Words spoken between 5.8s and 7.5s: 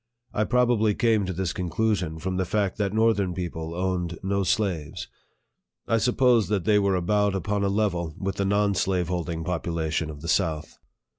I supposed that they were about